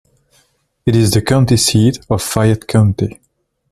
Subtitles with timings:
[0.83, 3.19] It is the county seat of Fayette County.